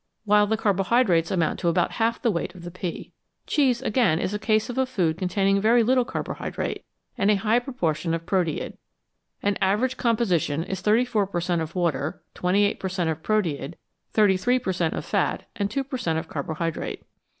[0.25, 3.11] while the carbohydrates amount to about half the weight of the pea.
[3.45, 6.83] Cheese, again, is a case of a food containing very little carbo hydrate
[7.19, 8.79] and a high proportion of proteid;
[9.43, 13.75] an average composition is 34 per cent, of water, 28 per cent, of proteid,
[14.13, 17.03] 33 per cent, of fat, and 2 per cent, of carbo hydrate.